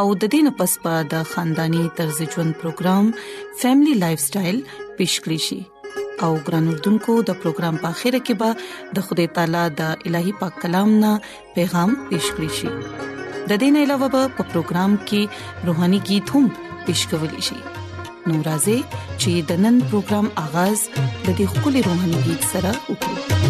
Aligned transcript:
او 0.00 0.04
د 0.20 0.22
دې 0.32 0.38
نه 0.46 0.52
پس 0.58 0.72
پا 0.82 0.94
د 1.12 1.24
خاندانی 1.32 1.82
طرز 1.96 2.18
ژوند 2.34 2.52
پروګرام 2.60 3.04
فیملی 3.62 3.94
لایف 4.02 4.20
سټایل 4.26 4.58
پیش 5.00 5.14
کړی 5.24 5.40
شي 5.46 5.60
او 6.26 6.30
ګران 6.46 6.64
اردوونکو 6.74 7.12
د 7.30 7.36
پروګرام 7.42 7.74
په 7.82 7.86
اخیره 7.96 8.20
کې 8.26 8.34
به 8.40 8.50
د 8.98 9.06
خدای 9.08 9.26
تعالی 9.38 9.64
د 9.82 10.08
الهي 10.12 10.32
پاک 10.44 10.54
کلام 10.64 10.88
نه 11.04 11.12
پیغام 11.58 11.90
پیش 12.12 12.26
کړی 12.34 12.50
شي 12.62 12.70
د 13.48 13.52
دې 13.60 13.68
نه 13.76 13.80
علاوه 13.88 14.08
په 14.16 14.22
پروګرام 14.52 14.92
کې 15.12 15.22
روهاني 15.70 16.00
गीत 16.12 16.26
هم 16.38 16.44
پیش 16.90 17.00
کول 17.10 17.32
شي 17.50 17.58
نو 18.28 18.34
راځي 18.48 18.78
چې 19.20 19.32
د 19.52 19.64
نن 19.66 19.76
پروګرام 19.92 20.26
اغاز 20.46 20.88
د 21.26 21.28
دې 21.38 21.46
خولي 21.54 21.80
روحاني 21.90 22.20
गीत 22.30 22.42
سره 22.56 22.72
وکړو 22.88 23.41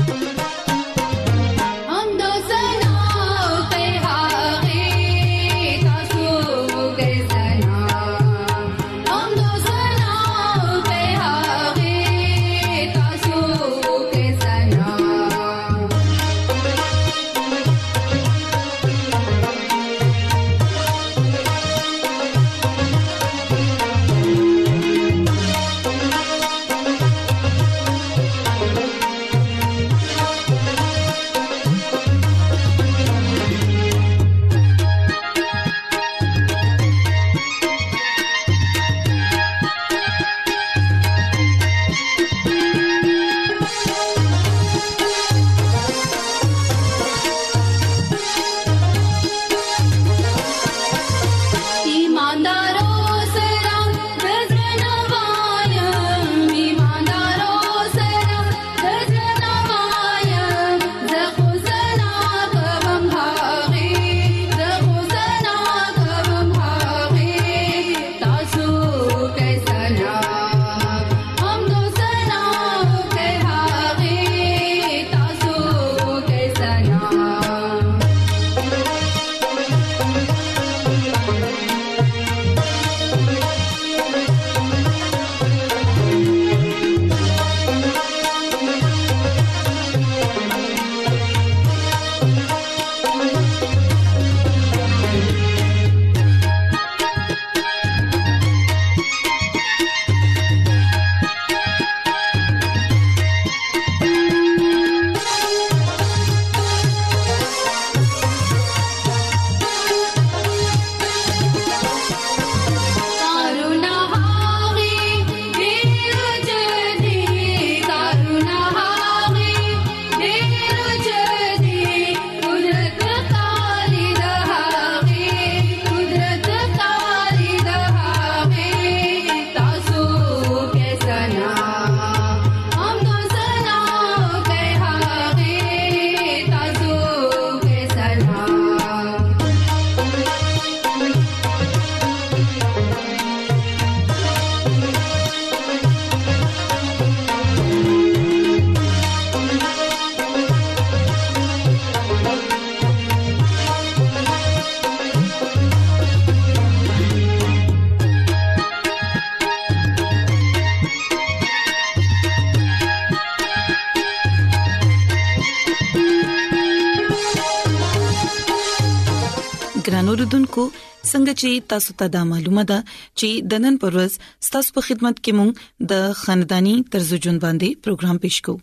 څنګه 171.12 171.32
چې 171.40 171.64
تاسو 171.72 171.94
ته 172.02 172.12
دا 172.16 172.22
معلومه 172.32 172.62
ده 172.70 172.78
چې 173.18 173.28
د 173.52 173.62
نن 173.64 173.74
پروز 173.84 174.12
ستاسو 174.48 174.76
په 174.76 174.86
خدمت 174.88 175.16
کې 175.24 175.32
مونږ 175.38 175.50
د 175.92 176.20
خاندانی 176.22 176.74
طرز 176.94 177.10
ژوند 177.24 177.40
باندې 177.46 177.78
پروګرام 177.86 178.16
پېښ 178.22 178.36
کوو 178.48 178.60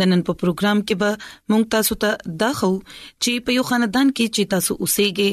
د 0.00 0.10
نن 0.10 0.20
په 0.30 0.38
پروګرام 0.42 0.78
کې 0.86 0.94
به 1.02 1.10
مونږ 1.54 1.64
تاسو 1.76 1.94
ته 2.02 2.10
دا 2.42 2.50
خو 2.58 2.70
چې 3.22 3.44
په 3.46 3.56
یو 3.58 3.64
خاندان 3.70 4.08
کې 4.16 4.26
چې 4.34 4.42
تاسو 4.54 4.72
اوسېږئ 4.84 5.30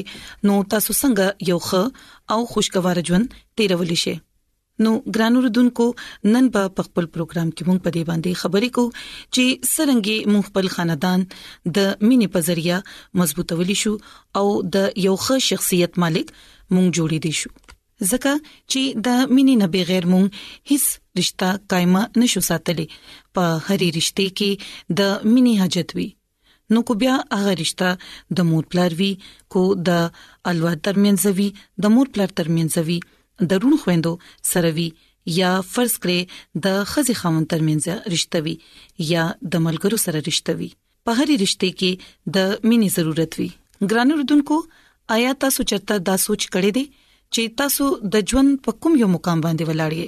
نو 0.50 0.54
تاسو 0.76 0.90
څنګه 1.02 1.50
یو 1.50 1.58
ښه 1.68 1.82
او 2.36 2.40
خوشگوار 2.54 2.96
ژوند 3.10 3.28
تیرول 3.60 3.92
شئ 4.04 4.16
نو 4.84 4.90
ګران 5.14 5.36
اوردونکو 5.36 5.86
نن 6.32 6.48
په 6.56 6.84
خپل 6.88 7.06
پروګرام 7.14 7.48
کې 7.56 7.66
مونږ 7.68 7.80
په 7.86 7.94
دې 7.96 8.02
باندې 8.10 8.40
خبرې 8.42 8.68
کوو 8.76 8.94
چې 9.34 9.46
سرنګي 9.70 10.18
مونږ 10.32 10.44
خپل 10.50 10.68
خاندان 10.74 11.24
د 11.30 11.88
مینې 12.08 12.28
په 12.36 12.42
ذریعہ 12.50 12.78
مضبوطولې 13.22 13.76
شو 13.82 13.92
او 14.42 14.46
د 14.76 14.86
یو 15.06 15.16
ښه 15.24 15.36
شخصیت 15.48 15.98
مالک 16.04 16.30
مونږ 16.42 17.00
جوړې 17.00 17.26
دي 17.26 17.34
شو 17.40 17.52
ځکه 18.10 18.36
چې 18.50 19.02
د 19.08 19.34
مینې 19.36 19.54
نه 19.64 19.68
بغیر 19.76 20.04
مونږ 20.12 20.72
هیڅ 20.72 21.22
رشتہ 21.22 21.48
قائمه 21.74 22.02
نشو 22.22 22.42
ساتلې 22.50 23.34
په 23.38 23.50
هرې 23.68 23.88
رشته 24.00 24.28
کې 24.40 24.96
د 25.02 25.14
مینې 25.32 25.64
حاجت 25.64 25.96
وی 26.00 26.08
نو 26.76 26.80
کو 26.88 26.94
بیا 27.00 27.12
هغه 27.18 27.52
رشتہ 27.62 27.90
د 28.38 28.46
مور 28.52 28.64
پلار 28.72 28.96
وی 29.02 29.10
کو 29.54 29.60
د 29.88 30.02
الوه 30.50 30.80
ترمنځوي 30.88 31.84
د 31.84 31.90
مور 31.96 32.10
پلار 32.16 32.34
ترمنځوي 32.40 32.96
درون 33.40 33.76
خويندو 33.82 34.16
سروي 34.42 34.90
یا 35.38 35.50
فرض 35.70 35.92
کړي 36.04 36.18
د 36.66 36.76
خزي 36.90 37.14
خاون 37.22 37.44
ترمنځ 37.54 37.84
رښتوي 38.14 38.54
یا 39.12 39.24
د 39.54 39.64
ملګرو 39.66 39.98
سره 40.04 40.18
رښتوي 40.28 40.68
په 41.08 41.18
هرې 41.18 41.36
رښتې 41.44 41.70
کې 41.78 41.92
د 42.34 42.38
مینې 42.68 42.88
ضرورت 42.96 43.32
وي 43.40 43.48
ګران 43.92 44.08
اردوونکو 44.16 44.56
آیا 45.16 45.32
تاسو 45.46 45.60
چرته 45.72 45.94
دا 46.08 46.16
سوچ 46.24 46.42
کړی 46.54 46.70
دی 46.78 46.84
چې 47.34 47.42
تاسو 47.62 47.84
د 48.16 48.26
ژوند 48.32 48.50
په 48.68 48.80
کوم 48.86 48.92
یو 49.02 49.08
مقام 49.16 49.38
باندې 49.46 49.64
ولاړی 49.68 50.06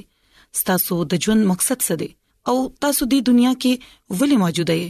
تاسو 0.70 0.96
د 1.14 1.26
ژوند 1.26 1.42
مقصد 1.52 1.78
څه 1.88 1.94
دی 2.04 2.08
او 2.52 2.56
تاسو 2.86 3.06
د 3.12 3.26
دنیا 3.30 3.52
کې 3.64 4.18
ولې 4.20 4.36
موجوده 4.44 4.76
یئ 4.82 4.88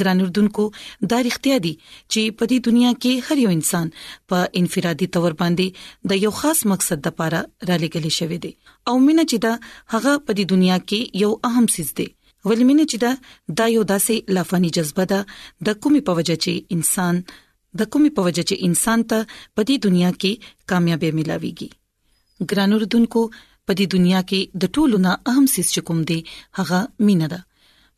ګران 0.00 0.20
اردوونکو 0.24 0.64
دا 1.10 1.16
اړتیا 1.22 1.56
دي 1.64 1.72
چې 2.12 2.20
په 2.38 2.44
دې 2.50 2.58
دنیا 2.66 2.90
کې 3.02 3.12
هر 3.28 3.36
یو 3.44 3.50
انسان 3.58 3.86
په 4.32 4.38
انفرادي 4.60 5.06
تور 5.16 5.32
باندې 5.40 5.66
د 6.12 6.22
یو 6.24 6.30
خاص 6.40 6.58
مقصد 6.72 6.98
لپاره 7.08 7.40
را 7.70 7.76
لګل 7.84 8.06
شوی 8.18 8.38
دی 8.44 8.52
او 8.92 8.96
مینه 9.06 9.24
چې 9.30 9.36
دا 9.46 9.52
هغه 9.92 10.12
په 10.24 10.32
دې 10.38 10.44
دنیا 10.54 10.76
کې 10.88 11.00
یو 11.24 11.32
اهم 11.50 11.66
سیز 11.76 11.90
دی 12.00 12.08
ولې 12.48 12.64
مینه 12.70 12.84
چې 12.90 12.96
دا 13.04 13.12
د 13.60 13.74
یو 13.76 13.82
داسې 13.92 14.14
لافانی 14.38 14.70
جذبه 14.80 15.04
ده 15.12 15.20
د 15.70 15.78
کومي 15.86 16.00
په 16.10 16.18
وجه 16.20 16.36
چې 16.44 16.52
انسان 16.78 17.14
د 17.80 17.92
کومي 17.92 18.10
په 18.16 18.20
وجه 18.30 18.42
چې 18.48 18.56
انسان 18.72 19.00
ته 19.10 19.18
په 19.54 19.62
دې 19.68 19.76
دنیا 19.88 20.10
کې 20.20 20.32
کامیابی 20.72 21.10
ملاويږي 21.18 21.68
ګران 22.50 22.70
اردوونکو 22.80 23.20
په 23.66 23.72
دې 23.78 23.86
دنیا 23.94 24.20
کې 24.30 24.40
د 24.60 24.62
ټولو 24.76 24.96
نه 25.06 25.12
اهم 25.32 25.46
سیس 25.54 25.68
چې 25.74 25.80
کوم 25.88 25.98
دی 26.10 26.18
هغه 26.58 26.80
مینه 27.08 27.26
ده 27.34 27.40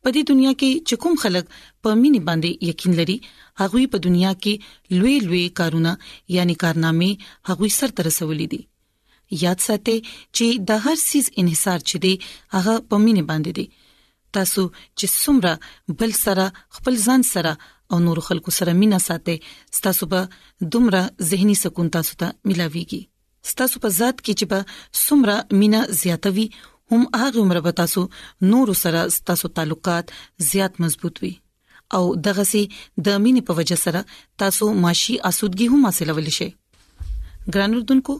په 0.05 0.11
دې 0.15 0.23
دنیا 0.31 0.51
کې 0.61 0.71
چې 0.87 0.95
کوم 1.03 1.13
خلک 1.23 1.45
په 1.85 1.89
مینه 2.01 2.19
باندې 2.27 2.51
یقین 2.71 2.91
لري 2.99 3.15
هغه 3.61 3.79
په 3.93 3.97
دنیا 4.05 4.31
کې 4.43 4.53
لوی 4.99 5.13
لوی 5.27 5.43
کارونه 5.59 5.91
یعنی 6.35 6.55
کارنامې 6.63 7.11
هغه 7.49 7.65
سر 7.77 7.89
تر 7.99 8.03
رسولې 8.09 8.47
دي 8.51 8.61
یاد 9.43 9.59
ساتئ 9.67 9.95
چې 10.35 10.45
د 10.71 10.83
هر 10.85 10.97
سیز 11.09 11.25
انحصار 11.45 11.79
چي 11.93 11.97
دي 12.03 12.13
هغه 12.55 12.75
په 12.91 12.95
مینه 13.07 13.23
باندې 13.29 13.51
دي 13.57 13.65
تاسو 14.39 14.63
چې 14.97 15.05
څومره 15.21 15.53
بل 16.03 16.11
سره 16.23 16.45
خپل 16.79 16.93
ځان 17.07 17.21
سره 17.33 17.53
او 17.91 17.97
نور 18.05 18.19
خلکو 18.27 18.49
سره 18.59 18.71
مینا 18.83 18.99
ساتئ 19.09 19.37
تاسو 19.87 20.03
به 20.13 20.21
دومره 20.77 21.01
زهني 21.31 21.55
سکون 21.63 21.87
تاسو 21.97 22.13
ته 22.21 22.27
ملاويږي 22.51 23.01
ستاسو 23.55 23.75
په 23.83 23.89
ذات 23.99 24.15
کې 24.25 24.33
چې 24.39 24.45
به 24.51 24.59
سمره 25.05 25.35
مینا 25.63 25.81
زیاتوي 26.03 26.47
هم 26.91 27.07
هغه 27.15 27.39
عمر 27.43 27.59
به 27.65 27.71
تاسو 27.77 28.01
نور 28.49 28.73
سره 28.81 29.03
تاسو 29.29 29.47
تعلقات 29.47 30.09
زیات 30.49 30.81
مضبوط 30.83 31.21
وي 31.23 31.31
او 31.93 32.01
دغه 32.27 32.43
سي 32.49 32.61
د 33.05 33.17
مینې 33.23 33.41
په 33.47 33.57
وجه 33.59 33.77
سره 33.85 34.01
تاسو 34.43 34.69
ماشي 34.83 35.15
اسودګي 35.29 35.67
هم 35.73 35.85
حاصلول 35.89 36.29
شي 36.37 36.49
ګرانوردونکو 37.53 38.15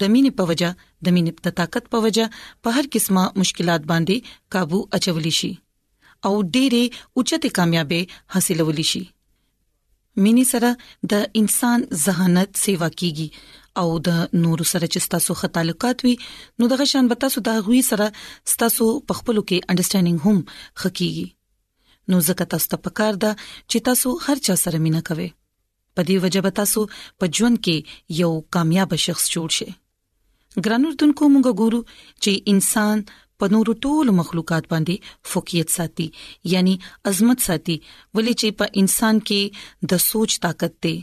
د 0.00 0.02
مینې 0.12 0.30
په 0.40 0.44
وجه 0.52 0.70
د 1.04 1.06
مینې 1.18 1.30
د 1.48 1.56
طاقت 1.62 1.90
په 1.94 1.98
وجه 2.06 2.26
په 2.62 2.68
هر 2.78 2.86
قسمه 2.96 3.24
مشکلات 3.42 3.82
باندې 3.90 4.16
काबू 4.54 4.78
اچولی 5.00 5.34
شي 5.40 5.52
او 6.26 6.34
ډېرې 6.54 6.82
اوچته 7.16 7.48
کامیابې 7.56 8.02
حاصلولی 8.34 8.86
شي 8.94 9.04
مینې 10.22 10.44
سره 10.52 10.70
د 11.12 11.38
انسان 11.40 11.84
ذهانت 12.04 12.50
سیوا 12.64 12.88
کیږي 13.00 13.28
او 13.80 13.86
د 14.08 14.18
نور 14.42 14.62
سره 14.72 14.86
چې 14.92 15.10
تاسو 15.14 15.34
خه 15.40 15.48
تعلقات 15.56 16.04
وي 16.08 16.12
نو 16.62 16.68
دغه 16.72 16.86
شان 16.92 17.08
به 17.12 17.18
تاسو 17.24 17.42
د 17.48 17.62
غوي 17.68 17.80
سره 17.86 18.08
تاسو 18.64 18.88
په 19.08 19.18
خپل 19.20 19.40
کې 19.40 19.72
انډرستانډینګ 19.74 20.18
هم 20.26 20.40
خکېږي 20.80 21.26
نو 22.12 22.20
زکه 22.28 22.50
تاسو 22.54 22.68
ته 22.74 22.82
پکار 22.86 23.18
ده 23.24 23.32
چې 23.70 23.86
تاسو 23.90 24.14
هر 24.26 24.44
چا 24.50 24.56
سره 24.64 24.82
مینا 24.86 25.02
کوئ 25.08 25.28
په 25.98 26.06
دې 26.10 26.24
وجه 26.26 26.40
به 26.46 26.56
تاسو 26.60 26.84
په 27.22 27.30
ژوند 27.38 27.60
کې 27.64 28.20
یو 28.20 28.30
کامیاب 28.58 28.96
شخص 29.08 29.26
جوړ 29.36 29.58
شئ 29.58 29.70
ګرانو 30.64 30.94
دونکو 31.02 31.28
موږ 31.34 31.58
ګورو 31.62 31.80
چې 31.90 32.54
انسان 32.54 33.04
په 33.38 33.46
نور 33.54 33.68
ټول 33.86 34.06
مخلوقات 34.18 34.64
باندې 34.72 35.02
فوقیت 35.30 35.68
ساتي 35.76 36.06
یعنی 36.52 36.74
عظمت 37.12 37.38
ساتي 37.48 37.76
ولې 37.86 38.40
چې 38.40 38.58
په 38.60 38.70
انسان 38.82 39.20
کې 39.30 39.90
د 39.92 40.02
سوچ 40.06 40.36
طاقت 40.46 40.74
دی 40.86 40.94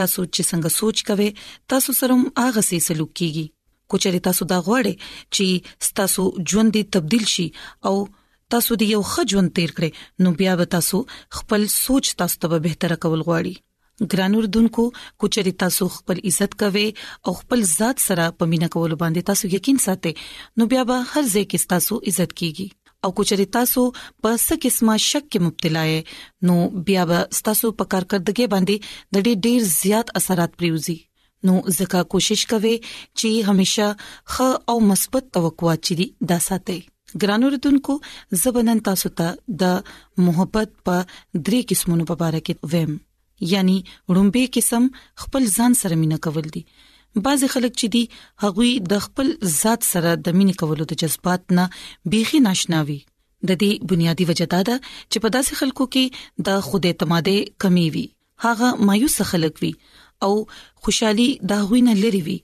تاسو 0.00 0.24
چې 0.34 0.42
څنګه 0.50 0.76
سوچ 0.78 1.04
کوئ 1.08 1.30
تاسو 1.74 1.96
سره 2.00 2.18
هغه 2.46 2.64
سي 2.70 2.80
سلوک 2.88 3.12
کیږي 3.20 3.46
کوچري 3.92 4.20
تاسو 4.28 4.48
دا 4.54 4.58
غواړئ 4.68 5.06
چې 5.36 5.94
تاسو 6.02 6.26
ژوند 6.52 6.76
دي 6.76 6.82
تبديل 6.98 7.26
شي 7.34 7.46
او 7.90 7.94
تاسو 8.56 8.76
د 8.82 8.92
یو 8.94 9.00
ښه 9.14 9.32
ژوند 9.34 9.54
تیر 9.58 9.74
کړئ 9.80 10.26
نو 10.26 10.36
بیا 10.42 10.54
به 10.60 10.72
تاسو 10.76 11.02
خپل 11.40 11.66
سوچ 11.80 12.14
تاسو 12.22 12.40
ته 12.44 12.48
به 12.54 12.62
بهتره 12.68 13.00
کول 13.06 13.28
غواړئ 13.30 13.58
ګران 14.02 14.34
اردوونکو 14.34 14.88
کوچري 15.20 15.50
تاسو 15.62 15.86
خپل 15.94 16.18
عزت 16.28 16.54
کوئ 16.58 16.90
او 17.26 17.32
خپل 17.38 17.62
ذات 17.78 18.00
سره 18.00 18.26
پمینه 18.42 18.68
کول 18.76 18.92
باندې 19.02 19.26
تاسو 19.30 19.48
یقین 19.54 19.78
ساتئ 19.86 20.12
نو 20.58 20.66
بیا 20.72 20.84
به 20.90 21.02
هر 21.10 21.26
ځای 21.32 21.42
کې 21.50 21.68
تاسو 21.72 21.98
عزت 22.12 22.32
کیږي 22.38 22.68
او 23.06 23.10
کوچري 23.18 23.46
تاسو 23.56 23.84
په 23.96 24.38
څه 24.38 24.58
قسمه 24.62 24.94
شک 25.08 25.26
کې 25.32 25.44
مبتلا 25.48 25.82
یې 25.88 26.48
نو 26.50 26.56
بیا 26.88 27.04
به 27.10 27.40
تاسو 27.50 27.72
په 27.82 27.90
کارکردګي 27.96 28.46
باندې 28.54 28.86
د 29.14 29.24
ډېر 29.28 29.44
ډېر 29.46 29.68
زیات 29.74 30.14
اثرات 30.22 30.56
پریوزي 30.62 30.96
نو 31.48 31.54
ځکه 31.78 32.02
کوشش 32.16 32.46
کوئ 32.54 32.72
چې 32.72 33.52
هميشه 33.52 33.90
خ 34.36 34.48
او 34.72 34.78
مثبت 34.92 35.30
توقع 35.40 35.76
چي 35.90 35.98
دا 36.32 36.38
ساتئ 36.46 36.78
ګرانو 37.22 37.52
رتونکو 37.54 38.00
زبنن 38.46 38.82
تاسو 38.88 39.12
ته 39.22 39.38
د 39.66 39.78
محبت 40.30 40.74
په 40.90 41.04
درې 41.04 41.62
قسمونو 41.72 42.10
په 42.14 42.20
اړه 42.20 42.44
کې 42.50 42.74
ویم 42.74 42.98
یعنی 43.48 43.76
وړمبه 44.08 44.42
قسم 44.56 44.86
خپل 45.24 45.46
ځان 45.56 45.76
سره 45.82 45.98
مینه 46.02 46.18
کول 46.26 46.48
دي 46.56 46.62
بعض 47.28 47.44
خلک 47.54 47.72
چې 47.80 47.86
دي 47.94 48.02
هغوی 48.46 48.72
د 48.92 49.02
خپل 49.06 49.30
ذات 49.54 49.86
سره 49.92 50.10
د 50.10 50.36
مینې 50.40 50.60
کولو 50.64 50.86
د 50.90 50.98
جذبات 51.04 51.56
نه 51.60 51.64
بيخي 52.14 52.40
ناشناوي 52.48 52.98
د 53.48 53.60
دې 53.64 53.88
بنیادی 53.92 54.28
وجہ 54.30 54.46
دا 54.54 54.60
ده 54.68 54.76
چې 54.82 55.24
په 55.24 55.34
داسې 55.36 55.60
خلکو 55.62 55.86
کې 55.96 56.46
د 56.50 56.62
خود 56.68 56.88
اعتماد 56.92 57.32
کمی 57.66 57.86
وي 57.96 58.06
هغه 58.46 58.70
مایوس 58.90 59.16
خلک 59.32 59.62
وي 59.66 59.72
او 60.28 60.32
خوشحالي 60.86 61.28
دا 61.54 61.60
هوی 61.66 61.82
نه 61.90 61.96
لري 62.04 62.22
وي 62.30 62.38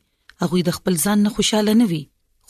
هغه 0.44 0.64
د 0.70 0.78
خپل 0.80 1.00
ځان 1.04 1.26
نه 1.28 1.34
خوشاله 1.38 1.76
نه 1.84 1.90
وي 1.94 2.02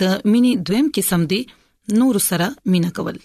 د 0.02 0.14
مینې 0.32 0.52
دویم 0.70 0.90
قسم 0.98 1.22
دی 1.32 1.40
نور 2.00 2.20
سره 2.28 2.48
مینا 2.74 2.90
کول 2.98 3.18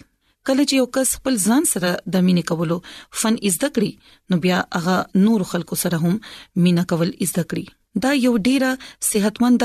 کله 0.46 0.62
چې 0.68 0.74
یو 0.80 0.86
کس 0.98 1.08
خپل 1.18 1.34
ځان 1.46 1.62
سره 1.72 1.90
د 2.14 2.26
مینې 2.26 2.44
کولو 2.50 2.78
فن 3.22 3.38
از 3.50 3.60
دکړي 3.64 3.92
نو 4.32 4.40
بیا 4.46 4.58
هغه 4.80 4.96
نور 5.26 5.46
خلکو 5.54 5.80
سره 5.84 5.96
هم 6.04 6.16
مینا 6.68 6.84
کول 6.92 7.14
از 7.26 7.32
دکړي 7.38 7.66
دا 8.02 8.10
یو 8.14 8.30
ډیره 8.46 8.70
صحتمند 9.08 9.62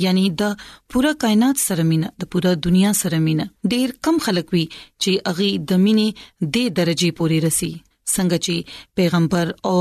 یعنی 0.04 0.24
د 0.42 0.58
پوره 0.92 1.12
کائنات 1.22 1.56
سره 1.66 1.82
مینا 1.92 2.08
د 2.22 2.30
پوره 2.34 2.52
دنیا 2.66 2.90
سره 3.02 3.16
مینا 3.28 3.46
ډیر 3.76 3.88
کم 4.08 4.16
خلک 4.26 4.46
وي 4.56 4.64
چې 5.02 5.12
هغه 5.30 5.48
د 5.72 5.80
مینې 5.86 6.52
د 6.58 6.76
درجه 6.80 7.08
پوري 7.20 7.38
رسی 7.46 7.70
څنګه 8.14 8.38
چې 8.46 9.00
پیغمبر 9.00 9.52
او 9.70 9.78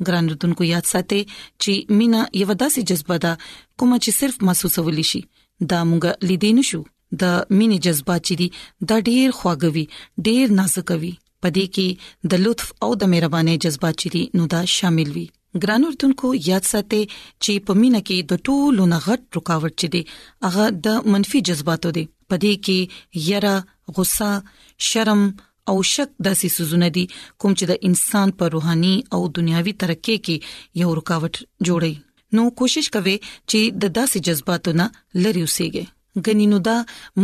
ګران 0.07 0.29
ردوونکو 0.31 0.67
یاد 0.71 0.89
ساتئ 0.93 1.21
چې 1.31 1.97
مینا 1.99 2.23
یو 2.41 2.51
داسې 2.51 2.91
جذبه 2.91 3.21
ده 3.27 3.31
کوم 3.41 3.97
چې 3.97 4.17
صرف 4.21 4.43
محسوسول 4.49 5.01
شي 5.13 5.21
دا 5.71 5.79
مونږ 5.89 6.03
لیدین 6.29 6.57
شو 6.69 6.81
د 7.21 7.23
مینې 7.57 7.77
جذبات 7.85 8.21
چې 8.27 8.33
دي 8.41 8.47
دا 8.89 8.97
ډېر 9.09 9.27
خواږوي 9.37 9.85
ډېر 10.27 10.45
نازکوي 10.59 11.13
پدې 11.41 11.65
کې 11.75 11.87
د 12.33 12.43
لطف 12.45 12.67
او 12.87 12.91
د 13.01 13.11
مهرباني 13.13 13.55
جذبات 13.65 13.95
چې 14.01 14.07
دي 14.15 14.23
نو 14.39 14.43
دا 14.53 14.61
شامل 14.75 15.09
وي 15.17 15.25
ګران 15.63 15.81
اردوونکو 15.89 16.27
یاد 16.49 16.63
ساتئ 16.71 17.01
چې 17.43 17.53
په 17.69 17.79
مینه 17.81 18.01
کې 18.07 18.17
د 18.29 18.33
ټولو 18.49 18.83
نه 18.93 18.99
غټ 19.07 19.21
رکاوټ 19.39 19.73
چې 19.81 19.87
دي 19.93 20.01
هغه 20.45 20.65
د 20.87 21.11
منفي 21.15 21.39
جذباتو 21.51 21.89
دي 21.99 22.05
پدې 22.29 22.53
کې 22.65 22.79
یره 23.29 23.55
غصه 23.95 24.31
شرم 24.89 25.21
او 25.69 25.77
شک 25.93 26.09
داسې 26.25 26.47
سوزونه 26.57 26.87
دي 26.97 27.05
کوم 27.39 27.51
چې 27.59 27.65
د 27.71 27.87
انسان 27.89 28.27
په 28.41 28.55
روحاني 28.55 28.95
او 29.17 29.21
دنیاوي 29.39 29.73
ترقې 29.81 30.15
کې 30.27 30.83
یو 30.83 30.89
رکاوټ 30.99 31.35
جوړي 31.69 31.93
نو 32.35 32.43
کوشش 32.59 32.87
کوي 32.93 33.13
چې 33.25 33.75
د 33.83 33.91
داسې 33.97 34.21
جذباتونو 34.27 34.87
لری 35.25 35.43
اوسېږي 35.45 35.83
غنی 36.27 36.47
نو 36.53 36.57
دا 36.67 36.73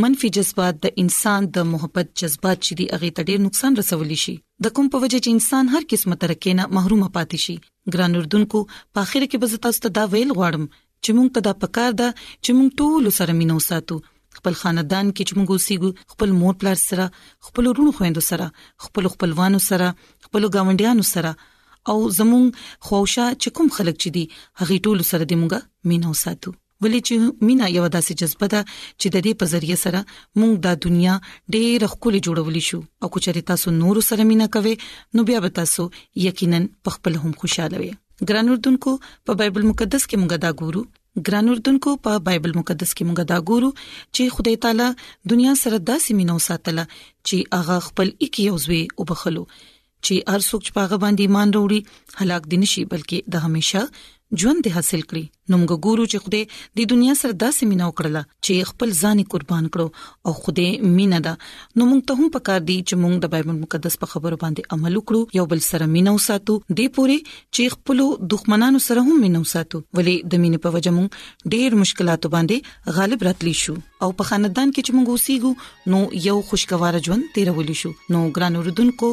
منفي 0.03 0.29
جذبات 0.37 0.79
د 0.85 0.95
انسان 1.03 1.47
د 1.57 1.67
محبت 1.73 2.11
جذبات 2.21 2.57
چې 2.65 2.73
دی 2.81 2.85
هغه 2.93 3.09
ته 3.17 3.27
ډېر 3.29 3.41
نقصان 3.47 3.79
رسولي 3.81 4.17
شي 4.23 4.35
د 4.67 4.73
کوم 4.77 4.89
په 4.95 5.03
وجه 5.05 5.19
چې 5.25 5.35
انسان 5.37 5.71
هر 5.75 5.87
قسمه 5.93 6.19
ترکه 6.23 6.53
نه 6.61 6.67
محروم 6.77 7.03
پاتې 7.03 7.47
شي 7.47 7.55
ګران 7.93 8.17
اردوونکو 8.21 8.61
په 8.71 9.05
اخر 9.07 9.27
کې 9.27 9.45
به 9.45 9.61
تاسو 9.67 9.83
ته 9.87 9.95
دا 10.01 10.05
ویل 10.13 10.33
غواړم 10.37 10.67
چې 10.77 11.17
مونږ 11.17 11.29
ته 11.37 11.41
دا 11.47 11.53
پکار 11.65 11.91
ده 12.03 12.09
چې 12.15 12.59
مونږ 12.59 12.81
ټول 12.81 13.15
سره 13.21 13.37
مينو 13.41 13.59
ساتو 13.69 13.99
خپل 14.37 14.59
خاندان 14.61 15.09
کې 15.15 15.25
چې 15.25 15.33
موږ 15.39 15.55
اوسېګو 15.55 16.13
خپل 16.13 16.37
مور 16.43 16.59
پلار 16.63 16.79
سره 16.87 17.11
خپل 17.49 17.67
ورونو 17.71 17.95
خويندو 17.99 18.25
سره 18.31 18.51
خپل 18.87 19.11
خپلوانو 19.15 19.65
سره 19.71 19.89
خپل 20.27 20.49
گاونډیانو 20.55 21.11
سره 21.15 21.35
او 21.91 21.97
زموږ 22.19 22.45
خوښه 22.87 23.25
چې 23.41 23.47
کوم 23.57 23.67
خلک 23.77 23.95
چې 24.01 24.09
دي 24.15 24.23
هغه 24.59 24.75
ټول 24.87 24.99
سره 25.11 25.23
د 25.31 25.41
مونږه 25.41 25.59
مینو 25.91 26.13
ساتو 26.23 26.51
ولې 26.83 26.99
چې 27.07 27.15
مینا 27.49 27.67
یو 27.77 27.83
داسې 27.95 28.13
جذبه 28.21 28.47
ده 28.53 28.61
چې 28.99 29.07
د 29.15 29.25
دې 29.25 29.33
په 29.41 29.45
ذریعه 29.53 29.77
سره 29.83 29.99
موږ 30.41 30.53
د 30.65 30.79
دنیا 30.85 31.15
ډېر 31.55 31.79
خپل 31.93 32.13
جوړولې 32.25 32.63
شو 32.71 32.79
او 33.05 33.13
کو 33.15 33.23
چرتا 33.27 33.55
سو 33.63 33.67
نور 33.83 33.95
سره 34.09 34.27
مینا 34.31 34.47
کوي 34.55 34.73
نو 35.17 35.25
بیا 35.29 35.39
به 35.45 35.51
تاسو 35.61 35.83
یقینا 36.27 36.59
په 36.87 36.97
خپل 36.97 37.13
هم 37.25 37.31
خوشاله 37.43 37.79
وي 37.83 37.93
ګران 38.31 38.51
اردوونکو 38.55 38.91
په 39.29 39.37
بایبل 39.43 39.67
مقدس 39.71 40.03
کې 40.09 40.17
موږ 40.21 40.43
دا 40.47 40.51
ګورو 40.63 40.83
ګران 41.29 41.49
اردوونکو 41.53 41.95
په 42.07 42.21
بایبل 42.29 42.53
مقدس 42.61 42.91
کې 42.93 43.07
موږ 43.09 43.29
دا 43.31 43.37
ګورو 43.49 43.69
چې 44.15 44.33
خدای 44.37 44.55
تعالی 44.65 44.89
دنیا 45.35 45.55
سره 45.63 45.83
داسې 45.89 46.19
مينو 46.21 46.37
ساتله 46.49 46.85
چې 46.95 47.61
هغه 47.61 47.79
خپل 47.89 48.13
21 48.27 48.97
او 48.97 49.09
بخلو 49.13 49.43
چې 50.05 50.13
هر 50.31 50.41
څوک 50.49 50.61
چې 50.65 50.71
پاغه 50.77 50.97
باندې 51.03 51.21
ایمان 51.23 51.49
وروړي 51.51 51.79
هلاک 52.21 52.43
دي 52.51 52.57
نشي 52.63 52.81
بلکې 52.93 53.17
د 53.33 53.45
همیشه 53.45 53.81
ژوند 54.41 54.63
حاصل 54.75 55.01
کړي 55.09 55.25
نو 55.51 55.57
موږ 55.61 55.73
ګورو 55.85 56.03
چې 56.11 56.23
خوده 56.25 56.79
د 56.79 56.85
دنیا 56.91 57.13
سره 57.21 57.35
داسې 57.43 57.67
مینا 57.71 57.87
وکړه 57.87 58.21
چې 58.47 58.67
خپل 58.69 58.91
ځان 59.05 59.21
قربان 59.33 59.65
کړو 59.75 60.27
او 60.27 60.33
خوده 60.43 60.91
مینا 60.99 61.17
ده 61.25 61.33
نو 61.81 61.87
موږ 61.89 62.03
ته 62.11 62.19
هم 62.19 62.29
پکار 62.35 62.61
دی 62.69 62.77
چې 62.83 63.01
موږ 63.03 63.17
د 63.25 63.31
بایبل 63.33 63.57
مقدس 63.63 63.97
په 64.03 64.11
خبرو 64.13 64.37
باندې 64.43 64.77
عمل 64.77 64.95
وکړو 64.99 65.37
یو 65.39 65.45
بل 65.55 65.63
سره 65.67 65.87
مینا 65.95 66.13
وساتو 66.17 66.55
د 66.79 66.91
پوري 66.99 67.17
چې 67.23 67.73
خپل 67.75 68.03
دښمنانو 68.35 68.81
سره 68.87 69.03
هم 69.09 69.17
مینا 69.25 69.41
وساتو 69.47 69.81
ولې 69.83 70.29
د 70.35 70.43
مینې 70.45 70.67
په 70.67 70.77
وجه 70.77 70.93
موږ 71.01 71.51
ډېر 71.55 71.77
مشکلاتو 71.83 72.31
باندې 72.37 72.95
غالب 72.99 73.27
راتلی 73.29 73.53
شو 73.63 73.77
او 74.05 74.09
په 74.19 74.29
خاندان 74.31 74.71
کې 74.73 74.87
چې 74.87 74.97
موږ 74.99 75.13
اوسېګو 75.15 75.91
نو 75.95 76.23
یو 76.29 76.37
خوشگوار 76.53 76.99
ژوند 77.09 77.29
تیرول 77.35 77.75
شو 77.81 77.93
نو 78.15 78.23
ګران 78.39 78.57
اوردونکو 78.61 79.11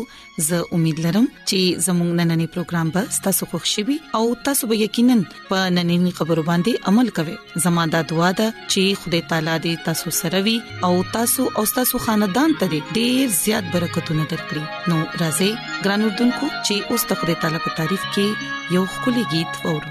زه 0.52 0.62
امید 0.78 1.02
لرم 1.08 1.28
چې 1.34 1.84
زموږ 1.90 2.16
نننې 2.22 2.56
پروګرام 2.56 2.96
به 2.96 3.20
تاسو 3.28 3.52
خوښ 3.52 3.75
شي 3.75 4.00
او 4.20 4.25
تاسو 4.49 4.72
به 4.72 4.80
یقینا 4.87 5.18
په 5.52 5.68
نننې 5.76 6.18
خبرو 6.20 6.42
باندې 6.50 6.72
عمل 6.90 7.06
کوئ 7.18 7.34
زموږ 7.64 7.86
د 7.92 7.96
دعا 8.10 8.30
د 8.40 8.48
چې 8.72 8.82
خدای 9.04 9.20
تعالی 9.30 9.54
دې 9.64 9.74
تاسو 9.86 10.08
سره 10.20 10.38
وي 10.48 10.56
او 10.88 10.92
تاسو 11.16 11.42
او 11.60 11.64
تاسو 11.76 11.94
خاندان 12.06 12.50
ته 12.58 12.64
ډېر 12.96 13.18
زیات 13.44 13.64
برکتونه 13.76 14.22
درکړي 14.32 14.64
نو 14.90 14.96
راځي 15.22 15.50
ګران 15.86 16.00
اردوونکو 16.08 16.46
چې 16.66 16.74
اوس 16.90 17.02
د 17.14 17.22
خدای 17.22 17.36
تعالی 17.46 17.58
په 17.68 17.80
تعریف 17.80 18.02
کې 18.14 18.26
یو 18.78 18.84
خولي 18.98 19.24
गीत 19.32 19.52
اورو 19.72 19.90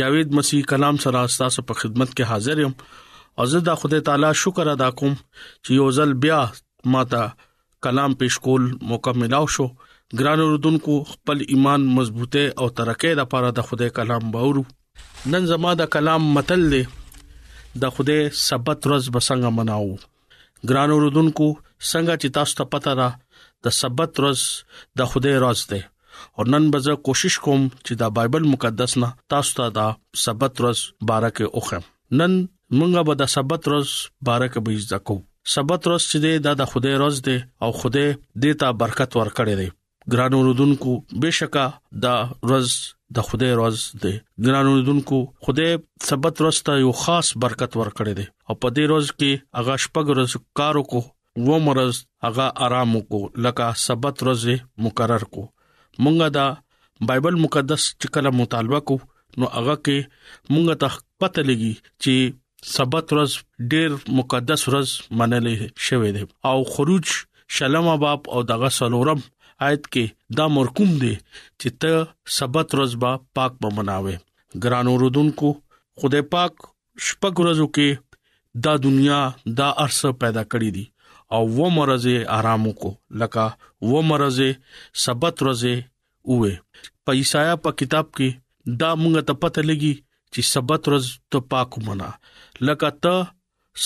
جاوید 0.00 0.34
مسیح 0.38 0.62
کلام 0.72 0.96
سره 1.06 1.20
تاسو 1.42 1.64
په 1.70 1.78
خدمت 1.82 2.10
کې 2.12 2.28
حاضر 2.32 2.60
یم 2.64 2.74
او 3.42 3.46
زه 3.54 3.58
د 3.68 3.70
خدای 3.82 4.02
تعالی 4.10 4.30
شکر 4.42 4.66
ادا 4.74 4.88
کوم 5.00 5.12
چې 5.20 5.70
یو 5.80 5.86
ځل 6.00 6.10
بیا 6.26 6.38
ماته 6.96 7.46
کلام 7.86 8.14
پېښ 8.20 8.34
کول 8.48 8.66
موقع 8.92 9.14
ملاو 9.24 9.50
شو 9.56 9.66
ګران 10.18 10.38
اوردونکو 10.44 10.92
خپل 11.12 11.36
ایمان 11.56 11.88
مضبوطه 11.96 12.44
او 12.62 12.66
ترقه 12.82 13.12
لپاره 13.22 13.52
د 13.58 13.68
خدای 13.70 13.94
کلام 14.00 14.30
باورو 14.36 14.64
نن 15.34 15.50
زما 15.54 15.74
د 15.82 15.90
کلام 15.96 16.30
متل 16.38 16.66
دی 16.76 16.82
د 17.82 17.84
خوده 17.96 18.30
سبت 18.44 18.88
ورځ 18.92 19.10
بسنګ 19.16 19.52
مناو 19.56 19.90
ګران 20.68 20.90
اوردونکو 20.92 21.46
څنګه 21.90 22.14
چې 22.22 22.28
تاسو 22.36 22.52
ته 22.58 22.64
پته 22.74 22.92
ده 23.00 23.08
د 23.64 23.74
سبت 23.80 24.10
ورځ 24.22 24.40
د 24.98 25.10
خدای 25.10 25.34
ورځ 25.38 25.60
ده 25.70 25.80
او 26.36 26.42
نن 26.52 26.64
به 26.72 26.78
زه 26.86 26.92
کوشش 27.08 27.34
کوم 27.44 27.62
چې 27.86 27.92
دا 28.00 28.06
بایبل 28.18 28.44
مقدس 28.54 28.92
نه 29.02 29.08
تاسو 29.34 29.52
ته 29.58 29.66
دا 29.78 29.86
سبت 30.24 30.52
ورځ 30.64 30.80
بارکه 31.10 31.44
اوخم 31.58 31.84
نن 32.20 32.34
مونږه 32.78 33.00
به 33.08 33.14
د 33.22 33.32
سبت 33.34 33.62
ورځ 33.68 33.90
بارکه 34.30 34.60
به 34.68 34.72
ځکه 34.92 35.02
کوم 35.10 35.20
سبت 35.54 35.80
ورځ 35.86 36.02
چې 36.10 36.44
دا 36.46 36.52
د 36.60 36.70
خدای 36.72 36.94
ورځ 37.00 37.16
ده 37.26 37.36
او 37.64 37.68
خدای 37.80 38.06
دې 38.42 38.52
ته 38.62 38.68
برکت 38.82 39.10
ورکړي 39.14 39.54
دي 39.60 39.68
ګران 40.14 40.32
اوردونکو 40.38 40.90
بشکا 41.22 41.66
دا 42.06 42.14
ورځ 42.48 42.68
د 43.14 43.18
خدای 43.28 43.52
راز 43.60 43.76
دی 44.02 44.14
ګرانو 44.44 44.72
دونکو 44.88 45.16
خدای 45.44 45.70
سبت 46.08 46.34
ورځ 46.42 46.56
ته 46.66 46.72
یو 46.84 46.92
خاص 47.02 47.26
برکت 47.44 47.72
ورکړي 47.80 48.12
دی 48.18 48.26
او 48.48 48.54
په 48.62 48.68
دې 48.78 48.84
ورځ 48.90 49.08
کې 49.18 49.32
هغه 49.58 49.74
شپږ 49.84 50.04
ورځ 50.12 50.30
کارو 50.58 50.82
کو 50.90 51.00
و 51.50 51.60
مرز 51.68 51.94
هغه 52.26 52.46
آرام 52.66 52.92
کو 53.12 53.20
لکه 53.46 53.68
سبت 53.86 54.16
ورځ 54.22 54.42
مقرر 54.88 55.24
کو 55.36 55.44
مونږه 56.02 56.28
دا 56.36 56.46
بایبل 57.10 57.40
مقدس 57.46 57.86
چې 58.00 58.14
کله 58.18 58.34
مطالبه 58.42 58.80
کو 58.90 58.98
نو 59.38 59.50
هغه 59.56 59.74
کې 59.88 60.52
مونږ 60.52 60.82
ته 60.84 61.02
پته 61.24 61.46
لګي 61.50 61.72
چې 62.04 62.70
سبت 62.76 63.16
ورځ 63.16 63.66
ډېر 63.72 64.18
مقدس 64.20 64.66
ورځ 64.70 65.18
منلې 65.22 65.74
شوې 65.88 66.16
ده 66.18 66.52
او 66.52 66.70
خروج 66.76 67.16
شلم 67.56 67.86
باب 68.06 68.26
او 68.36 68.40
دغه 68.52 68.70
سلورم 68.78 69.22
آیت 69.66 69.84
کې 69.92 70.04
دا 70.36 70.44
مرقوم 70.56 70.90
دی 71.02 71.14
چې 71.60 71.68
ته 71.82 71.92
سبت 72.38 72.66
ورځ 72.74 72.92
با 73.02 73.12
پاک 73.36 73.52
به 73.62 73.68
مناوې 73.76 74.16
ګرانو 74.64 74.92
رودونکو 75.02 75.48
خدای 76.02 76.22
پاک 76.34 76.52
شپږ 77.06 77.34
ورځو 77.42 77.66
کې 77.76 77.88
دا 78.66 78.72
دنیا 78.84 79.20
دا 79.60 79.68
ارسه 79.84 80.08
پیدا 80.22 80.42
کړی 80.52 80.70
دی 80.76 80.84
او 81.36 81.40
و 81.56 81.64
مرزه 81.76 82.16
آرام 82.38 82.64
کو 82.82 82.90
لکه 83.20 83.46
و 83.92 84.04
مرزه 84.10 84.48
سبت 85.06 85.34
ورځې 85.42 85.74
وې 86.38 86.54
په 87.04 87.10
عیسایا 87.22 87.54
په 87.64 87.70
کتاب 87.82 88.06
کې 88.16 88.28
دا 88.82 88.90
مونږ 89.02 89.14
ته 89.30 89.34
پته 89.42 89.62
لګي 89.68 89.94
چې 90.32 90.40
سبت 90.54 90.80
ورځ 90.88 91.06
ته 91.30 91.38
پاک 91.56 91.70
منا 91.90 92.10
لکه 92.70 92.88
ته 93.06 93.14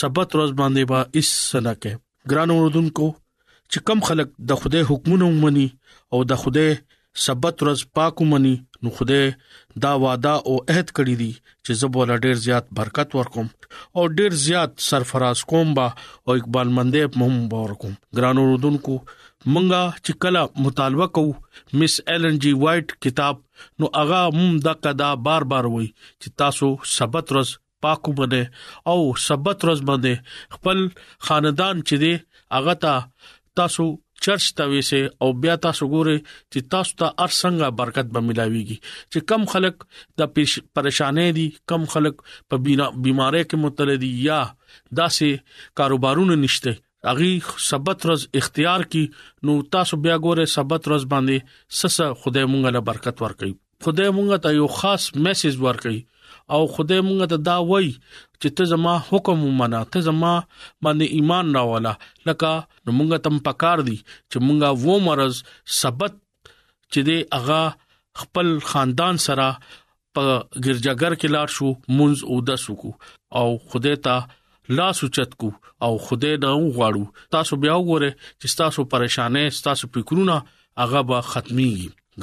سبت 0.02 0.28
ورځ 0.38 0.50
باندې 0.60 0.82
با 0.90 1.00
اس 1.22 1.28
سنکه 1.50 1.92
ګرانو 2.32 2.54
رودونکو 2.62 3.06
چې 3.72 3.80
کم 3.88 4.00
خلک 4.06 4.30
د 4.50 4.58
خدای 4.62 4.82
حکمونه 4.90 5.26
ومني 5.32 5.66
او 6.16 6.18
د 6.32 6.40
خدای 6.42 6.70
سبت 7.26 7.54
ورځ 7.62 7.80
پاک 7.98 8.14
ومني 8.24 8.52
نو 8.84 8.90
خدای 8.98 9.26
دا 9.84 9.92
وعده 10.02 10.32
او 10.48 10.54
عہد 10.72 10.88
کړی 10.96 11.14
دی 11.20 11.30
چې 11.64 11.78
زبول 11.84 12.12
ډیر 12.24 12.40
زیات 12.48 12.68
برکت 12.80 13.16
ورکوم 13.20 13.48
او 13.98 14.04
ډیر 14.20 14.36
زیات 14.44 14.84
سرفراز 14.88 15.44
کوم 15.52 15.72
با 15.80 15.86
او 15.94 16.38
اقبال 16.42 16.72
مندې 16.78 17.22
مهم 17.24 17.64
ورکوم 17.64 17.96
ګرانو 18.20 18.44
رودونکو 18.52 18.96
منګه 19.08 19.82
چې 20.04 20.22
کله 20.26 20.44
مطالبه 20.68 21.08
کو 21.18 21.24
مس 21.82 21.96
ایلن 22.14 22.40
جی 22.46 22.54
وایټ 22.60 23.02
کتاب 23.08 23.42
نو 23.82 23.92
اغا 24.06 24.22
مم 24.38 24.60
د 24.68 24.80
قدا 24.88 25.10
بار 25.28 25.48
بار 25.54 25.70
وای 25.76 25.88
چې 25.98 26.40
تاسو 26.44 26.72
سبت 26.96 27.34
ورځ 27.36 27.60
پاکو 27.86 28.16
باندې 28.20 28.90
او 28.90 29.20
سبت 29.26 29.68
ورځ 29.70 29.92
باندې 29.92 30.58
خپل 30.58 30.88
خاندان 31.30 31.86
چې 31.86 32.04
دی 32.06 32.14
اغا 32.60 32.76
ته 32.84 33.30
تاسو 33.60 33.84
چرچ 34.24 34.44
ته 34.58 34.66
ویسه 34.72 34.98
او 35.24 35.28
بیا 35.44 35.54
تاسو 35.64 35.86
ګوره 35.94 36.12
چې 36.16 36.66
تاسو 36.74 36.98
ته 37.02 37.08
ارڅنګه 37.24 37.70
برکت 37.80 38.12
به 38.16 38.24
ملاويږي 38.26 38.76
چې 39.12 39.28
کم 39.30 39.46
خلک 39.54 39.84
د 40.20 40.30
پریشانې 40.36 41.26
دي 41.38 41.46
کم 41.72 41.84
خلک 41.94 42.22
په 42.26 42.62
بیمارۍ 42.68 43.42
کې 43.46 43.60
مبتلا 43.64 43.96
دي 44.04 44.10
یا 44.26 44.38
داسې 45.00 45.74
کاروبارونه 45.80 46.38
نشته 46.44 46.76
اغي 47.14 47.32
سبت 47.70 48.06
روز 48.08 48.26
اختیار 48.42 48.86
کی 48.94 49.02
نو 49.48 49.58
تاسو 49.76 50.00
بیا 50.06 50.18
ګوره 50.28 50.48
سبت 50.56 50.88
روز 50.94 51.08
باندې 51.16 51.82
سسه 51.82 52.08
خدای 52.22 52.50
مونږه 52.52 52.76
له 52.78 52.84
برکت 52.92 53.24
ورکړي 53.26 53.88
خدای 53.88 54.10
مونږ 54.18 54.46
ته 54.46 54.56
یو 54.60 54.72
خاص 54.80 55.08
میسج 55.28 55.62
ورکړي 55.64 56.08
او 56.56 56.62
خدای 56.76 57.00
مونږ 57.08 57.34
ته 57.34 57.44
دا 57.50 57.60
وای 57.72 57.90
چې 58.42 58.50
ته 58.58 58.64
زما 58.72 58.92
حکم 59.08 59.38
ومنه 59.48 59.80
ته 59.94 60.04
زما 60.08 60.30
باندې 60.52 61.12
ایمان 61.18 61.50
راواله 61.56 61.90
لکه 62.28 62.48
نو 62.60 62.94
مونږه 63.00 63.18
تم 63.26 63.36
پکار 63.48 63.82
دي 63.88 63.96
چې 64.06 64.46
مونږه 64.46 64.70
و 64.86 64.96
مرز 65.06 65.38
ثبت 65.82 66.16
چې 66.50 67.08
دی 67.08 67.18
اغا 67.38 67.60
خپل 68.22 68.50
خاندان 68.70 69.20
سره 69.26 69.46
په 69.60 70.26
ګرځګر 70.30 71.12
کې 71.20 71.34
لار 71.36 71.54
شو 71.58 71.68
مونږ 71.96 72.24
او 72.32 72.40
د 72.48 72.58
سکو 72.64 72.90
او 73.42 73.46
خدای 73.74 74.00
ته 74.08 74.16
لاس 74.78 75.04
اوچت 75.06 75.38
کو 75.44 75.48
او 75.88 75.92
خدای 76.08 76.34
نه 76.46 76.50
غواړو 76.76 77.30
تاسو 77.36 77.60
بیا 77.66 77.76
وګوره 77.82 78.10
چې 78.10 78.58
تاسو 78.62 78.88
پریشانې 78.96 79.64
تاسو 79.68 79.92
فکرونه 79.98 80.36
هغه 80.84 81.04
به 81.12 81.24
ختمي 81.30 81.70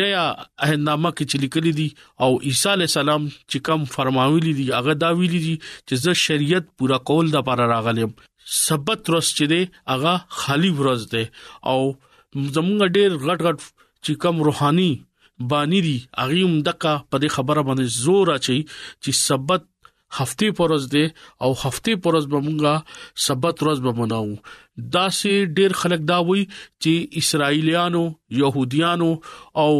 نیا 0.00 0.24
اهنامه 0.24 1.12
کې 1.16 1.24
چې 1.30 1.36
لیکلي 1.44 1.72
دي 1.78 1.86
او 2.26 2.30
عیسی 2.50 2.68
علی 2.72 2.88
السلام 2.90 3.22
چې 3.50 3.64
کوم 3.70 3.86
فرماوي 3.94 4.54
دي 4.60 4.66
هغه 4.78 4.98
دا 5.04 5.12
ویلي 5.22 5.40
دي 5.46 5.54
چې 5.88 6.04
زه 6.06 6.20
شریعت 6.24 6.70
پورا 6.82 6.98
کول 7.12 7.32
د 7.32 7.38
لپاره 7.38 7.70
راغلم 7.76 8.16
سبت 8.58 9.10
ورځ 9.12 9.30
چې 9.30 9.54
دی 9.54 9.62
هغه 9.94 10.14
خالی 10.42 10.70
ورځ 10.74 11.14
ده 11.14 11.72
او 11.72 11.88
زمونږ 11.94 12.92
ډېر 12.96 13.10
غټ 13.30 13.40
غټ 13.48 13.70
چې 14.04 14.22
کوم 14.26 14.42
روحاني 14.50 14.90
بانی 15.38 15.80
دي 15.80 16.08
اغه 16.18 16.42
هم 16.46 16.62
دغه 16.62 16.92
په 17.10 17.16
دې 17.22 17.28
خبره 17.36 17.62
باندې 17.68 17.84
زور 18.04 18.26
اچي 18.36 18.58
چې 19.02 19.10
سبت 19.28 19.62
هفته 20.18 20.52
پروز 20.60 20.86
دی 20.92 21.02
او 21.46 21.50
هفته 21.62 21.96
پروز 22.06 22.26
به 22.32 22.40
مونږه 22.46 22.74
سبت 23.26 23.62
روز 23.68 23.80
به 23.86 23.92
مناو 24.00 24.30
دا 24.96 25.06
سي 25.20 25.34
ډېر 25.56 25.70
خلک 25.82 26.00
دا 26.12 26.18
وایي 26.30 26.44
چې 26.82 26.92
اسرایلیانو 27.22 28.04
يهوديانو 28.42 29.10
او 29.64 29.72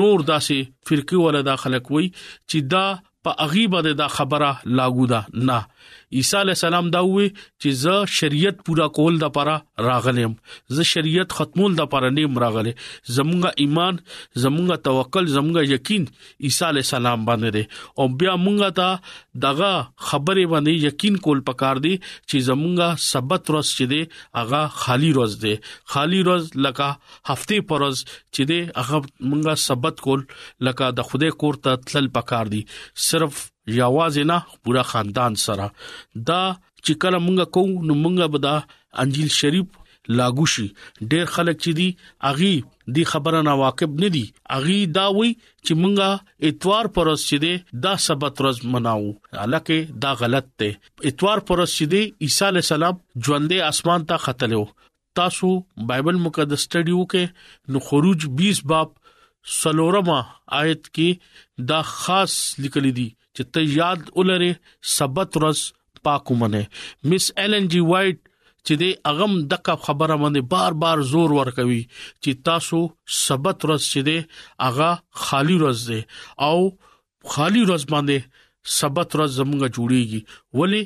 نور 0.00 0.18
داسې 0.30 0.58
فرقه 0.90 1.16
ولا 1.26 1.40
دا 1.50 1.56
خلک 1.64 1.90
وایي 1.90 2.08
چې 2.50 2.58
دا 2.74 2.84
په 3.26 3.30
اغي 3.48 3.64
باندې 3.72 3.92
دا 4.02 4.08
خبره 4.16 4.50
لاګو 4.78 5.04
ده 5.14 5.20
نه 5.50 5.58
عیسی 6.18 6.36
علی 6.36 6.50
السلام 6.52 6.86
دا 6.94 7.00
وی 7.08 7.26
چې 7.32 7.76
زه 7.80 8.06
شریعت 8.12 8.62
پورا 8.68 8.86
کول 8.94 9.18
د 9.24 9.30
پاره 9.34 9.52
راغلم 9.88 10.32
زه 10.78 10.86
شریعت 10.92 11.34
ختمول 11.40 11.76
د 11.80 11.88
پاره 11.92 12.08
نیم 12.14 12.38
راغله 12.44 12.72
زمونږه 13.18 13.64
ایمان 13.64 14.00
زمونږه 14.14 14.78
توکل 14.88 15.28
زمونږه 15.32 15.76
یقین 15.76 16.06
عیسی 16.48 16.64
علی 16.68 16.82
السلام 16.84 17.26
باندې 17.28 17.58
دی 17.58 17.98
او 17.98 18.08
بیا 18.22 18.34
مونږه 18.46 18.72
ته 18.80 19.44
دغه 19.44 19.68
خبره 20.08 20.46
باندې 20.54 20.88
یقین 20.92 21.20
کول 21.28 21.44
پکار 21.52 21.82
دی 21.86 21.94
چې 22.02 22.44
زمونږه 22.48 23.04
سبت 23.06 23.54
ورځ 23.54 23.80
چې 23.80 23.94
دی 23.94 24.40
هغه 24.40 24.82
خالی 24.82 25.12
ورځ 25.20 25.46
دی 25.46 25.54
خالی 25.96 26.22
ورځ 26.24 26.66
لکه 26.68 26.90
هفته 27.04 27.68
پر 27.70 27.86
ورځ 27.86 28.10
چې 28.10 28.50
دی 28.54 28.58
هغه 28.82 29.02
مونږه 29.06 29.56
سبت 29.68 30.04
کول 30.10 30.26
لکه 30.70 30.92
د 31.00 31.08
خوده 31.12 31.40
کور 31.46 31.62
ته 31.68 31.82
تل 31.92 32.10
پکار 32.20 32.52
دی 32.56 32.64
صرف 33.08 33.42
یاواز 33.78 34.18
نه 34.30 34.38
پورا 34.64 34.82
خاندان 34.90 35.34
سره 35.44 35.66
دا 36.30 36.40
چې 36.84 36.92
کله 37.04 37.18
مونږ 37.26 37.52
کوو 37.58 37.82
نو 37.90 37.94
مونږ 38.02 38.32
به 38.34 38.38
دا 38.46 38.54
انجیل 39.04 39.30
شریف 39.38 39.78
لاګو 40.18 40.44
شي 40.52 40.64
ډېر 41.10 41.26
خلک 41.36 41.58
چې 41.62 41.78
دي 41.78 41.88
اغي 42.30 42.52
دی 42.98 43.02
خبره 43.12 43.40
نه 43.48 43.56
واقف 43.62 43.92
نه 44.04 44.08
دي 44.16 44.22
اغي 44.58 44.78
دا 44.98 45.04
وی 45.18 45.28
چې 45.34 45.80
مونږه 45.82 46.50
اتوار 46.50 46.88
پرس 46.98 47.26
چې 47.32 47.42
دي 47.46 47.52
دا 47.86 47.92
سبت 48.06 48.42
ورځ 48.44 48.64
مناو 48.76 49.04
الکه 49.46 50.00
دا 50.06 50.14
غلط 50.22 50.48
ته 50.62 51.10
اتوار 51.12 51.44
پرس 51.50 51.74
چې 51.74 51.92
دي 51.94 52.02
عيسى 52.06 52.48
عليه 52.50 52.66
السلام 52.68 53.00
ژوندې 53.00 53.74
اسمان 53.74 54.08
ته 54.12 54.24
ختلو 54.28 54.64
تاسو 55.20 55.48
بایبل 55.92 56.18
مقدس 56.28 56.64
سټډیو 56.68 57.12
کې 57.12 57.70
نو 57.76 57.84
خروج 57.90 58.26
20 58.42 58.64
باب 58.74 58.96
سلورما 59.60 60.18
آیت 60.62 60.92
کې 60.98 61.66
دا 61.74 61.80
خاص 61.94 62.38
لیکل 62.64 62.90
دي 63.00 63.08
چې 63.40 63.52
ته 63.56 63.60
یاد 63.80 64.00
ولرې 64.18 64.50
سبت 64.94 65.30
ورځ 65.38 65.58
پاکو 66.06 66.34
منه 66.40 66.60
مس 67.12 67.26
ایلن 67.42 67.68
جی 67.74 67.78
وایټ 67.90 68.18
چې 68.66 68.74
د 68.80 68.84
اغم 69.12 69.32
دغه 69.52 69.74
خبره 69.84 70.16
باندې 70.22 70.42
بار 70.54 70.72
بار 70.82 71.04
زور 71.12 71.32
ورکوي 71.38 71.78
چې 72.22 72.42
تاسو 72.48 72.80
سبت 73.20 73.58
ورځ 73.64 73.82
چې 73.92 74.00
د 74.08 74.10
اغا 74.68 74.90
خالی 75.24 75.56
ورځ 75.62 75.80
ده 75.92 76.00
او 76.48 76.56
خالی 77.36 77.62
ورځ 77.68 77.84
باندې 77.92 78.18
سبت 78.80 79.08
ورځ 79.18 79.30
زمونږه 79.38 79.68
جوړیږي 79.76 80.20
ولی 80.62 80.82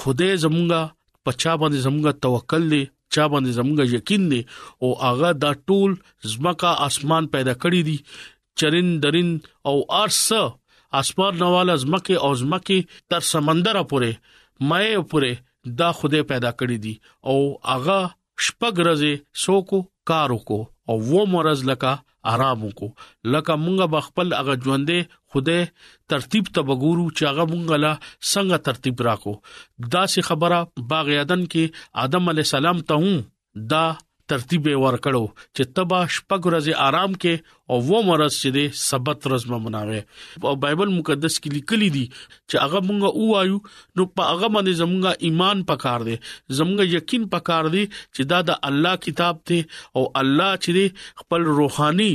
خدای 0.00 0.30
زمونږه 0.44 0.80
پچا 1.24 1.52
باندې 1.64 1.78
زمونږه 1.86 2.12
توکل 2.26 2.64
دی 2.74 2.82
چا 3.14 3.24
باندې 3.32 3.50
زمونږه 3.58 3.84
یقین 3.96 4.22
دی 4.30 4.40
او 4.82 4.88
اغا 5.12 5.30
دا 5.48 5.56
ټول 5.70 5.90
زمکا 6.36 6.72
اسمان 6.90 7.22
پیدا 7.38 7.54
کړی 7.62 7.80
دی 7.88 7.96
چرن 8.62 8.86
درن 9.06 9.28
او 9.72 9.76
ارسه 10.02 10.42
اسمان 10.92 11.36
نوال 11.38 11.70
از 11.70 11.88
مکه 11.88 12.14
او 12.14 12.34
زمکه 12.34 12.84
تر 13.10 13.20
سمندر 13.32 13.82
پورې 13.82 14.12
مې 14.70 15.02
پورې 15.12 15.32
دا 15.82 15.90
خوده 15.98 16.22
پیدا 16.32 16.50
کړی 16.60 16.78
دی 16.84 16.94
او 17.30 17.36
اغا 17.76 18.00
شپږ 18.44 18.72
ورځې 18.80 19.12
سوکو 19.44 19.78
کارو 20.12 20.38
کو 20.50 20.58
او 20.90 20.96
و 21.12 21.24
مرز 21.34 21.64
لکه 21.70 21.92
آرام 22.32 22.62
کو 22.78 22.86
لکه 23.32 23.54
مونږه 23.64 23.86
بخپل 23.94 24.28
اغه 24.40 24.54
ژوندې 24.64 25.00
خوده 25.30 25.58
ترتیب 26.14 26.44
ته 26.54 26.60
وګورو 26.68 27.06
چې 27.16 27.24
هغه 27.30 27.44
مونږ 27.52 27.66
له 27.84 27.92
څنګه 28.30 28.58
ترتیب 28.70 29.02
راکو 29.08 29.34
دا 29.96 30.04
سي 30.14 30.22
خبره 30.30 30.60
باغ 30.92 31.10
یادن 31.16 31.44
کې 31.52 31.86
ادم 32.06 32.28
علی 32.34 32.46
سلام 32.54 32.82
ته 32.90 33.00
هم 33.04 33.22
دا 33.74 33.84
ترتیب 34.32 34.66
ورکړو 34.84 35.20
چې 35.56 35.74
تبا 35.78 35.98
شپږ 36.16 36.48
ورځې 36.48 36.80
آرام 36.88 37.12
کې 37.24 37.74
او 37.74 37.78
و 37.90 38.00
مرز 38.08 38.38
چې 38.42 38.50
د 38.56 38.76
سبت 38.82 39.28
ورځ 39.28 39.58
مناوي 39.66 40.00
او 40.50 40.54
بایبل 40.64 40.94
مقدس 40.94 41.38
کې 41.40 41.54
لیکلي 41.56 41.90
دي 41.96 42.04
چې 42.50 42.64
هغه 42.64 42.80
مونږه 42.90 43.32
وایو 43.32 43.58
نو 43.58 44.08
په 44.20 44.30
هغه 44.32 44.50
باندې 44.56 44.80
زمونږه 44.82 45.28
ایمان 45.30 45.62
پکار 45.72 46.06
دي 46.10 46.16
زمونږه 46.58 46.88
یقین 46.96 47.28
پکار 47.36 47.70
دي 47.76 47.84
چې 47.96 48.32
دا 48.32 48.40
د 48.52 48.60
الله 48.70 49.02
کتاب 49.08 49.44
دی 49.52 49.60
او 49.66 50.08
الله 50.22 50.62
چې 50.66 51.22
خپل 51.24 51.48
روحاني 51.62 52.10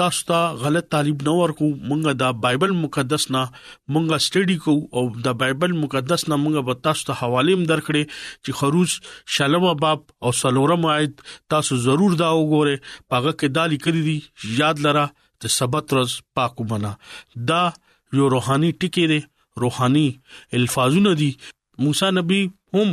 تاسو 0.00 0.24
ته 0.28 0.38
غلط 0.62 0.86
تعلیم 0.92 1.18
نه 1.26 1.32
ورکو 1.40 1.66
مونږه 1.74 2.12
دا 2.22 2.30
بایبل 2.44 2.72
مقدس 2.78 3.26
نه 3.34 3.42
مونږه 3.96 4.18
سټډي 4.26 4.56
کو 4.64 4.74
او 5.00 5.24
دا 5.26 5.34
بایبل 5.42 5.74
مقدس 5.82 6.24
نه 6.32 6.38
مونږه 6.44 6.62
به 6.70 6.76
تاسو 6.86 7.06
ته 7.10 7.18
حواله 7.20 7.56
هم 7.58 7.66
درکړي 7.72 8.02
چې 8.16 8.58
خروج 8.60 8.96
شلم 9.38 9.68
باب 9.84 10.02
او 10.24 10.32
سلورم 10.40 10.88
آیت 10.96 11.24
تاسو 11.56 11.78
ضرور 11.86 12.16
دا 12.22 12.30
وګوره 12.40 12.82
پاګه 12.88 13.36
کې 13.38 13.56
دالی 13.58 13.78
کړی 13.84 14.02
دي 14.08 14.54
یاد 14.62 14.84
لره 14.88 15.04
د 15.46 15.54
سبت 15.58 15.94
روز 15.98 16.12
پاکو 16.40 16.64
بنا 16.74 16.90
دا 17.52 17.60
یو 18.20 18.28
روحاني 18.36 18.70
ټکی 18.84 19.06
دی 19.14 19.18
روحاني 19.66 20.06
الفاظونه 20.60 21.14
دي 21.22 21.30
موسی 21.86 22.10
نبی 22.20 22.40
هم 22.78 22.88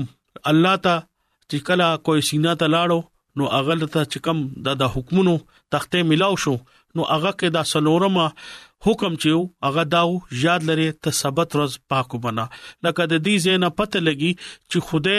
الله 0.54 0.82
ته 0.86 1.02
چې 1.06 1.72
کله 1.72 1.98
کوئی 2.10 2.28
سینا 2.32 2.54
ته 2.64 2.74
لاړو 2.76 3.10
نو 3.40 3.46
اغل 3.58 3.84
ته 3.92 4.08
چې 4.14 4.24
کم 4.28 4.40
د 4.84 4.88
حکمونو 4.96 5.34
تخته 5.76 6.06
ملاو 6.12 6.38
شو 6.46 6.54
نو 6.96 7.02
هغه 7.16 7.32
کې 7.40 7.48
دا 7.56 7.64
سلورم 7.74 8.16
حکم 8.86 9.14
چيو 9.22 9.40
هغه 9.68 9.84
داو 9.94 10.12
یاد 10.46 10.62
لري 10.70 10.88
ته 11.04 11.10
سبت 11.22 11.50
ورځ 11.58 11.74
پاک 11.92 12.08
وبنا 12.16 12.46
لکه 12.84 13.02
د 13.08 13.14
دې 13.26 13.36
زینا 13.46 13.70
پته 13.80 14.00
لګي 14.08 14.32
چې 14.70 14.78
خوده 14.88 15.18